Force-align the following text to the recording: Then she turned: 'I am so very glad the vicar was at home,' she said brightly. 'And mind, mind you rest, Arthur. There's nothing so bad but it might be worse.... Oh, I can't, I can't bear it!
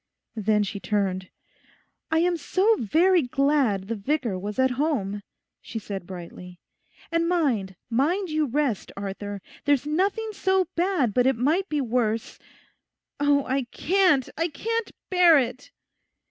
Then 0.35 0.63
she 0.63 0.79
turned: 0.79 1.29
'I 2.09 2.19
am 2.21 2.35
so 2.35 2.75
very 2.77 3.21
glad 3.21 3.83
the 3.87 3.93
vicar 3.95 4.35
was 4.35 4.57
at 4.57 4.71
home,' 4.81 5.21
she 5.61 5.77
said 5.77 6.07
brightly. 6.07 6.59
'And 7.11 7.29
mind, 7.29 7.75
mind 7.87 8.31
you 8.31 8.47
rest, 8.47 8.91
Arthur. 8.97 9.43
There's 9.65 9.85
nothing 9.85 10.29
so 10.31 10.69
bad 10.75 11.13
but 11.13 11.27
it 11.27 11.35
might 11.35 11.69
be 11.69 11.81
worse.... 11.81 12.39
Oh, 13.19 13.45
I 13.45 13.65
can't, 13.65 14.27
I 14.39 14.47
can't 14.47 14.89
bear 15.11 15.37
it! 15.37 15.69